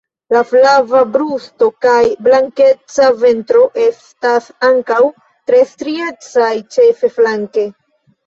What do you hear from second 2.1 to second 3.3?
blankeca